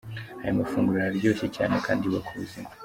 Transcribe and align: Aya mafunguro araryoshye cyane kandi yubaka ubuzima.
Aya 0.41 0.57
mafunguro 0.59 0.97
araryoshye 1.01 1.47
cyane 1.55 1.75
kandi 1.85 2.01
yubaka 2.03 2.29
ubuzima. 2.31 2.69